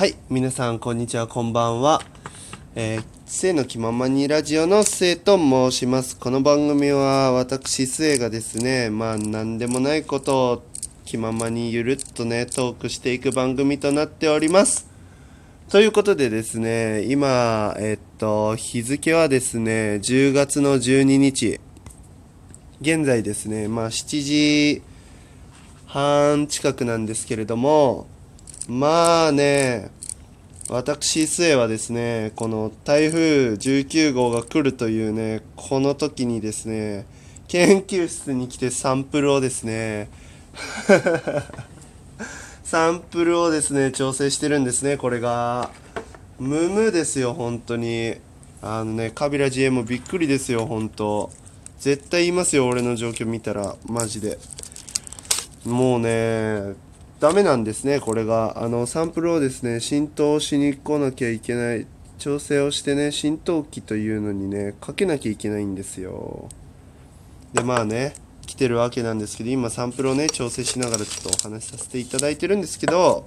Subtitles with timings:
[0.00, 2.00] はい、皆さん、こんにちは、こんばんは。
[2.74, 6.16] えー、末の気ままにラジオの末と申します。
[6.16, 10.62] この番組は、私、末がですね、まあ、なんでもないことを
[11.04, 14.88] 気ままにゆるっとね、トークしていく番組となっております。
[15.68, 21.60] ということでですね、今、えっと、日付はですね、10月の12日。
[22.80, 24.82] 現在ですね、まあ、7時
[25.84, 28.06] 半近くなんですけれども、
[28.70, 29.90] まあね、
[30.68, 37.04] 私、末はですね、この台風19号が来るというね、この時にですね、
[37.48, 40.08] 研究室に来てサンプルをですね、
[42.62, 45.72] サンプルをですね、調整してるんですね、これが。
[46.38, 48.14] ムムですよ、本当に。
[48.62, 51.32] あのね、カビラ GM もびっくりですよ、本当
[51.80, 54.38] 絶対言いますよ、俺の状況見たら、マジで。
[55.64, 56.76] もうね、
[57.20, 58.64] ダメなんですね、これが。
[58.64, 61.86] あの、サンプルをですね、浸透しに来なきゃいけない、
[62.18, 66.48] 調整をしてね、浸透器というのにね、かけなきゃいけないんですよ。
[67.52, 68.14] で、まあね、
[68.46, 73.26] 来てるわけなんですけど、今サンプルをね、調整しながらちょっとお話しさせていただいてるんですけど、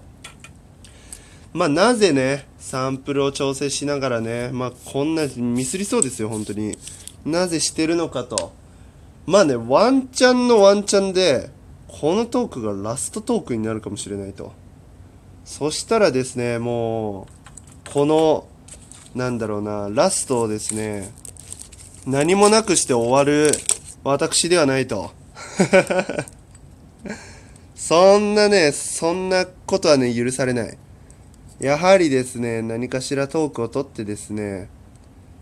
[1.54, 6.76] まあなぜね、サンプルを調整しながらね、まあこんなミスりそうですよ、本当に。
[7.26, 8.54] なぜしてるのかと。
[9.28, 11.52] まあね、ワンチャンのワンチャンで、
[12.00, 14.52] このトークがラストトークになるかもしれないと。
[15.46, 17.28] そしたらですね、も
[17.88, 18.48] う、この、
[19.14, 21.14] なんだろうな、ラストをですね、
[22.08, 23.52] 何もなくして終わる
[24.04, 25.12] 私ではないと。
[27.76, 30.78] そんなね、そんなことはね、許されない。
[31.60, 34.68] やはりですね、何かしらトークを取ってですね、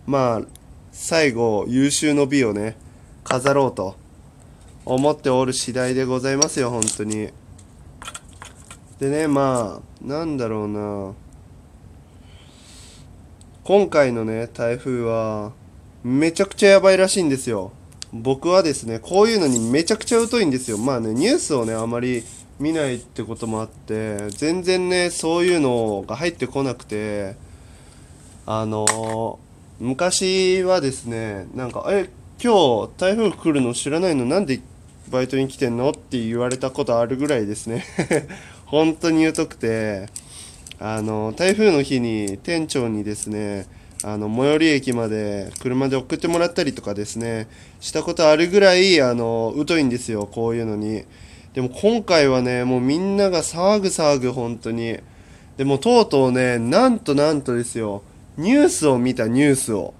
[0.06, 0.46] まあ、
[0.92, 2.76] 最後、優秀の美をね、
[3.24, 4.01] 飾ろうと
[4.86, 7.30] 思っておる次第でございますよ、本当に。
[9.00, 11.14] でね、まあ、なんだろうな。
[13.64, 15.54] 今回のね、台風は、
[16.04, 17.72] めちゃくちゃやばいらしいんですよ。
[18.12, 20.78] 僕はですね、こういうのにめちゃくちゃ疎いんですよ。
[20.78, 22.24] まあね、ニュースをね、あまり
[22.60, 27.36] 見ないってこともあって、全然ね、そういうのが入ってこなくて、
[28.46, 29.40] あの
[29.80, 32.10] 昔はですね、なんか、え、
[32.44, 34.26] 今日台風来るの知らないの？
[34.26, 34.60] なんで
[35.12, 35.90] バイトに来てんの？
[35.90, 37.84] って言われたことあるぐらいですね。
[38.66, 40.08] 本当に疎くて、
[40.80, 43.68] あの、台風の日に店長にですね、
[44.04, 47.48] あの、最寄り駅まで車で送ってもらったりとかですね、
[47.82, 51.04] したことあるぐらい、あの、疎いんですよ、こういうのに。
[51.54, 54.98] でも今回はね、もうみんなが騒ぐ騒ぐ、本当に。
[55.58, 58.02] でもとうとうね、なんとなんとですよ、
[58.38, 59.94] ニュースを見たニュースを。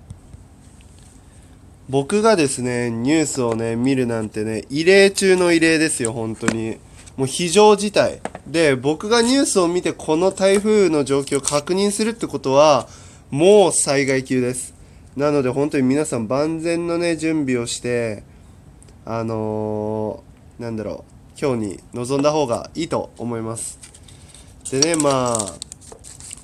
[1.92, 6.78] 僕がですね、ニュースをね、見るなんてね、異例中の異例ですよ、本当に。
[7.18, 8.22] もう非常事態。
[8.48, 12.88] で、僕がニュースを見てこの台風の状況を確認するってことは、
[13.30, 14.74] もう災害級です。
[15.18, 18.24] なので本当に皆さん万全のね、準備をして、
[19.04, 21.04] あのー、なんだろ
[21.36, 23.78] う、今日に臨んだ方がいいと思います。
[24.72, 25.56] でね、まあ、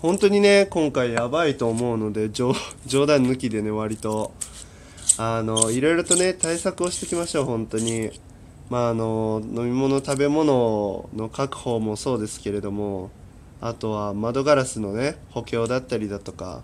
[0.01, 2.51] 本当にね、今回やばいと思うので、冗
[2.91, 4.33] 談抜きでね、割と。
[5.17, 8.11] あの、いろいろとね、対策をしていきましょう、本当に。
[8.69, 13.09] まあ、あの、飲み物、食べ物の確保もそうですけれども、
[13.59, 16.61] あとは窓ガラスのね、補強だったりだとか、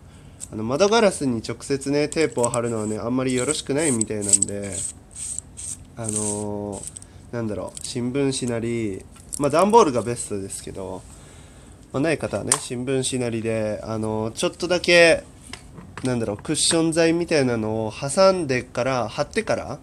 [0.52, 4.76] あの、窓ガラスに直接ね、テープを貼るのはね、あんまりよろしくないみたいなんで、
[5.96, 6.82] あの
[7.32, 9.04] なんだろう、新聞紙なり、
[9.40, 11.02] まあ、段ボールがベストですけど、
[11.92, 15.24] まあ、ない方はね、新聞紙なりで、あのちょっとだけ、
[16.04, 19.80] なんだろう、クッション材みたいなのを挟んでから、貼ってから、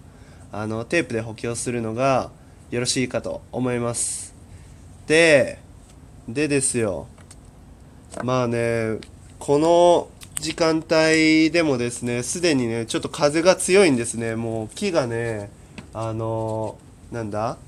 [0.53, 2.31] あの、テープで補強するのが
[2.71, 4.35] よろしいかと思います。
[5.07, 5.59] で、
[6.29, 7.07] でですよ。
[8.23, 8.99] まあね、
[9.39, 10.09] この
[10.41, 14.37] 時間帯でもですね、すでにね、ちょっと風が強いんですね。
[14.37, 15.51] もう木がね、
[15.93, 16.79] あの
[17.11, 17.59] なんだ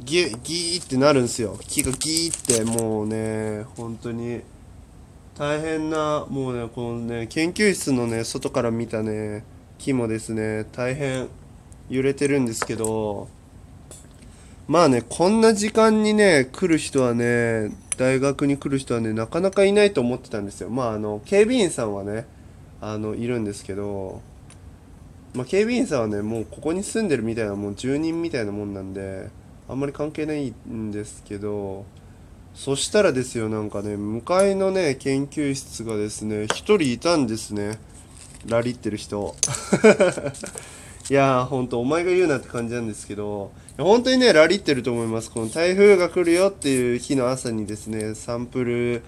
[0.00, 1.58] ギュギーってなるんですよ。
[1.66, 4.42] 木がギーってもうね、本当に
[5.36, 9.42] 大変な、もうね、このね、研究室のね、外から見たね、
[9.78, 11.28] 木もですね、大変
[11.90, 13.28] 揺れてるんですけど、
[14.68, 20.70] まあね、こんな時間にね、来る人はね、大学に来る人はね、なかなかいないと思ってたんですよ。
[20.70, 22.26] まあ、あの、警備員さんはね、
[22.80, 24.22] あの、いるんですけど、
[25.34, 29.30] まあ、警備員さんはね、もうここに住んでるみたいな、もう住人みたいなもんなんで、
[29.68, 31.86] あんまり関係ないんですけど、
[32.54, 37.78] そしたらですよ、なんかね、向かいのね、研究室がですね、一人いたんですね。
[38.46, 39.34] ラリってる人。
[41.10, 45.30] いやー、ほんと、お前が言うなって感じなんですけど、本当にね、ラリってると思います。
[45.30, 49.02] この台風が来るよっていう日の朝にですね、サンプル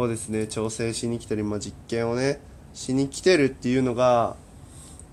[0.00, 2.40] をですね調整しに来たり、まあ、実験をね
[2.72, 4.36] しに来てるっていうのが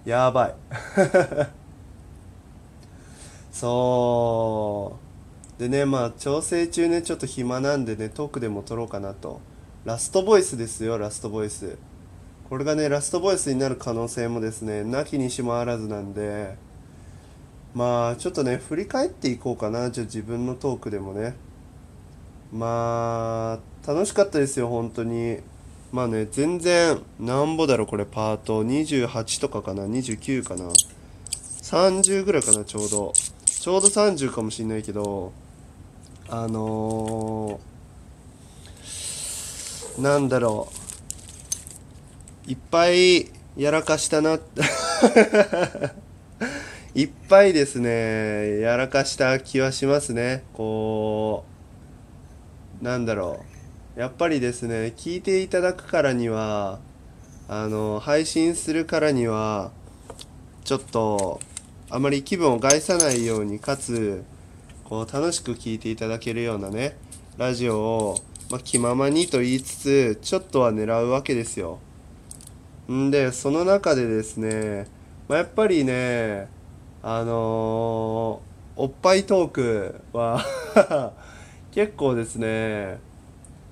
[0.05, 0.55] やばい
[3.51, 5.04] そう
[5.57, 9.39] でねまあ調整中ねちょっと暇なんでねトークでも撮ろうかなと。
[9.85, 11.77] ラストボイスですよラストボイス。
[12.49, 16.55] これがねラストボイスになる可能性もですねなきにしもあらずなんで。
[17.73, 21.35] まあちょっとね振り返っていこうかなじゃ自分のトークでもね。
[22.51, 25.39] まあ楽しかったですよ本当に。
[25.91, 28.63] まあね全然なんぼだろこれパート。
[28.63, 30.65] 28とかかな29かな。
[31.61, 33.13] 30ぐらいかなちょうど。
[33.45, 35.31] ちょうど30かもしんないけど。
[36.30, 40.68] あのー、なんだろ
[42.48, 42.51] う。
[42.51, 44.39] いっぱいやらかしたな。
[46.95, 48.60] いっぱいですね。
[48.60, 50.44] やらかした気はしますね。
[50.54, 51.45] こ
[52.81, 53.39] うなんだろ
[53.95, 54.00] う。
[54.00, 56.80] やっぱりですね聞いていただくからには
[57.48, 59.72] あの配信するからには
[60.66, 61.39] ちょっと
[61.89, 64.24] あまり気分を害さないようにかつ
[64.85, 66.95] こう楽しく聞いていただけるようなね
[67.37, 68.17] ラジオを、
[68.51, 71.79] まあ、気ままにと言いつつちょっとは狙うわけですよ。
[72.91, 74.87] んでその中でですね、
[75.27, 76.47] まあ、やっぱりね
[77.01, 80.45] あのー、おっぱいトークは
[81.73, 82.99] 結構ですね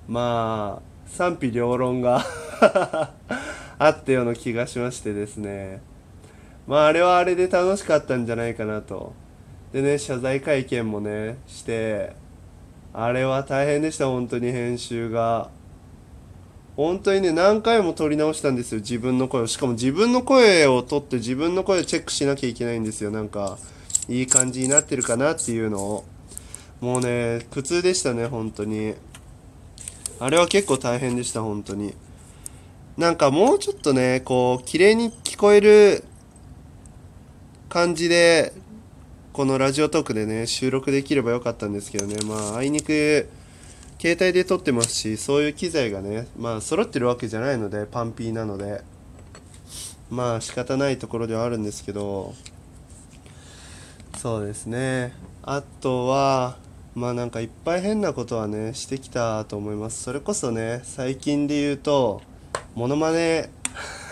[0.08, 2.26] まあ賛否両論が
[3.78, 5.80] あったような気がしましてですね。
[6.66, 9.12] まああれはあれで楽しかったんじゃないかなと。
[9.74, 12.14] でね謝罪会見もねして
[12.92, 15.50] あれは大変でした本当に編集が。
[16.76, 19.46] 本当にね何回も撮り直したんですよ自分の声を。
[19.48, 23.10] しかも自分の声を撮って自分の声をチェックしなきゃいけないんですよ。
[23.10, 23.58] なんか
[24.08, 26.04] いい感じになってるかなっていうのを。
[26.80, 28.94] もうね苦痛でしたね本当に。
[30.20, 31.94] あれは結構大変でした本当に。
[32.96, 36.04] なんかもうちょっとねこう綺麗に聞こえる
[37.68, 38.52] 感じで
[39.34, 42.16] このラジオトークでね収録できればよかったんですけどね。
[42.24, 43.28] まああいにく
[44.00, 48.82] 携帯で撮ってますしそういう機材がねまあ揃ってるわけじゃないのでパンピーなので。
[50.10, 52.34] まあ仕方ないところではあるんですけど。
[54.18, 55.12] そうですね。
[55.42, 56.56] あとは
[56.94, 60.02] まあなんかいっぱい変なことはねしてきたと思います。
[60.02, 62.22] それこそね最近で言うと
[62.74, 63.50] モノマネ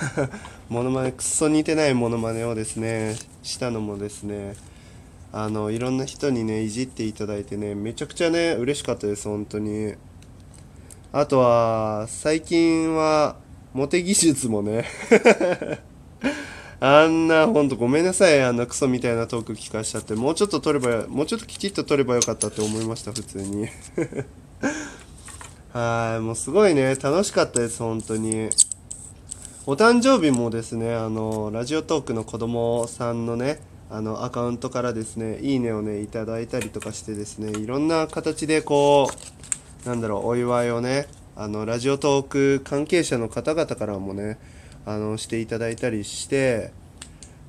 [0.69, 4.57] モノマネくっそ似てないモノマネをですねしたのもですね
[5.35, 9.95] あのいろんな人にねいじっていただいてねめちゃくちゃね嬉しかったです本当に。
[11.15, 13.37] あとは最近は
[13.75, 14.87] モテ技術もね
[16.81, 23.69] あんなほんとごめんなさいあんなクソみたいなトーク聞かしちゃってもうちょっと撮ればもうちょっときちっと撮ればよかったって思いました普通に。
[25.73, 28.49] はいもうすごいね楽しかったです本当に。
[29.67, 33.61] お誕生日もですねあのラジオトークの子供さんのね
[33.95, 39.11] あのアカウントからですねいいねをねいただいたりとかしてですねいろんな形でこ
[39.85, 41.07] うなんだろうお祝いをね
[41.37, 44.39] あのラジオトーク関係者の方々からもね
[44.87, 46.73] あのしていただいたりして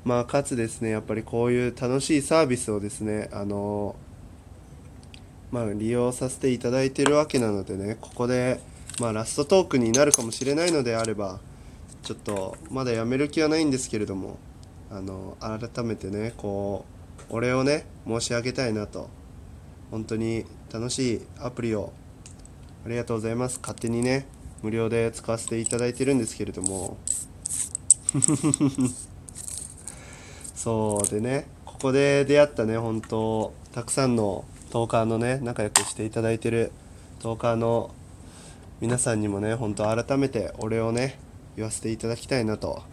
[0.04, 3.96] まあかつですねやっぱりこういう楽しいサービスをですねあの
[5.50, 8.60] まあ利用させていただいてるわけなのでねここで
[9.00, 11.40] まあラストトークになるかもしれないのであれば
[12.02, 14.40] ちょっとまだやめる気はないんですけれども
[14.94, 16.86] あの改めてねこ
[17.32, 19.10] うお礼をね申し上げたいなと
[19.90, 21.92] 本当に楽しいアプリを
[22.86, 23.60] ありがとうございます。
[23.60, 24.28] 勝手にね
[24.62, 26.98] 無料で使わせていただいてるんですけれども。
[30.56, 36.72] そうでねここで出会ったね本当たくさんのトーカーのね仲良くしていただいてる
[37.20, 37.92] トーカーの
[38.80, 41.18] 皆さんにもね本当改めてお礼をね
[41.56, 42.84] 言わせていただきたいなと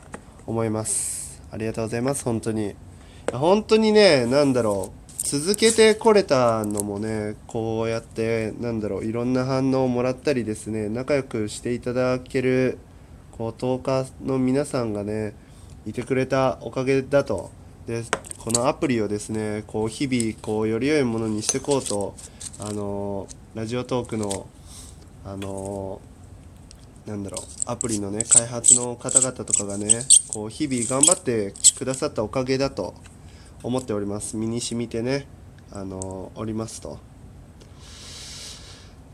[0.46, 1.19] 思います。
[1.52, 2.24] ありがとうございます。
[2.24, 2.74] 本当に。
[3.32, 5.00] 本当にね何だろう。
[5.22, 9.04] 続けてこれたのもねこうやってなんだろう。
[9.04, 12.78] いろんな反応をもらったりですね仲良くしていただける
[13.32, 15.34] こう10日の皆さんがね
[15.86, 17.50] いてくれたおかげだと。
[17.86, 18.04] で
[18.38, 22.14] このアプリをですねこう日々こうより良いものにしていこうと
[22.58, 24.46] あのラジオトークの
[25.24, 26.00] あの
[27.06, 27.42] なんだろう。
[27.66, 32.94] アプリのね開発の方々とかがねこう日々頑張ってくださったおかげだと
[33.62, 34.36] 思っております。
[34.36, 35.26] 身に染みてね
[35.72, 36.98] あのおりますと。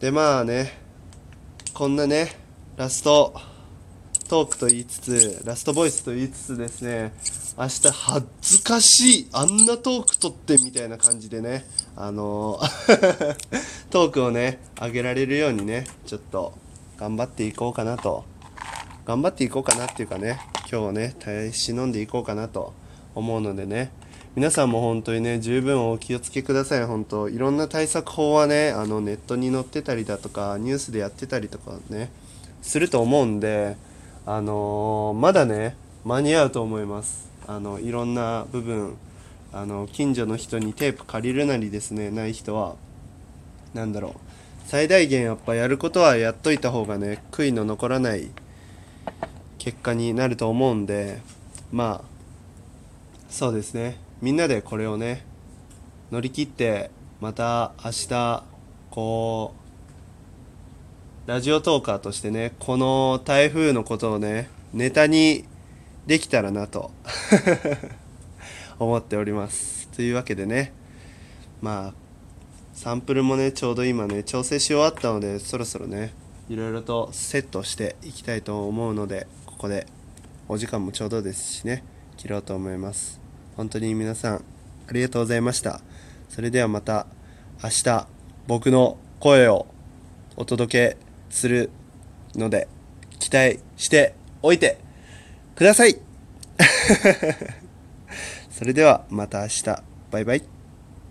[0.00, 0.78] でまあね
[1.72, 2.38] こんなね
[2.76, 3.34] ラスト
[4.28, 7.14] トークと言いつつラストボイスと言いつつですね
[7.56, 11.64] 明日恥ずかしいあんなトーク撮ってみたいな感じでね
[11.96, 12.60] あの
[13.88, 16.52] トークをね上げられるようにねちょっと
[16.98, 18.36] 頑張っていこうかなと。
[19.06, 22.74] 頑張っていこうかなっていうかね今日はね耐え忍んでいこうかなと
[23.14, 23.92] 思うのでね。
[24.34, 26.84] 皆さんも本当にね十分お気をつけください。
[26.84, 32.10] 本当いろんな対策法はねあのネットに載ってたりだとかニュースでやってたりとかね
[32.60, 33.76] すると思うんで
[34.26, 37.30] あのーまだね間に合うと思います。
[37.46, 38.96] あのいろんな部分
[39.52, 42.74] あの近所の人にテープ借りるなりですねない人は。
[43.72, 44.12] なんだろう。
[44.66, 48.28] 最大限やっぱやることはやっといた方がね悔いの残らない
[49.66, 51.20] 結果になると思うんで
[51.72, 52.08] まあ
[53.28, 53.98] そうですね。
[54.22, 55.26] みんなでこれをね
[56.12, 58.44] 乗り切ってまた明日
[58.90, 59.54] こ
[61.26, 65.44] うラジオトーカーとしてねこの台風のことをねネタに
[66.06, 66.92] できたらなと
[68.78, 69.88] 思っております。
[69.88, 70.72] というわけでね
[71.60, 71.94] まあ
[72.72, 76.14] サンプルもねちょうど今ね調整し終わったのでそろそろね
[76.48, 79.86] いろいろとセットしていきたいと思うのでここで
[80.48, 81.82] お時間もちょうどですしね。
[82.18, 83.18] 切ろうと思います。
[83.56, 85.80] 本当に皆さんありがとうございました。
[86.28, 87.06] それではまた
[87.64, 88.06] 明日
[88.46, 89.66] 僕の声を
[90.36, 90.98] お届け
[91.30, 91.70] する
[92.34, 92.68] ので
[93.18, 94.76] 期待しておいて
[95.54, 95.96] ください。
[98.52, 99.82] それではまた明日。
[100.10, 100.55] バイバイ。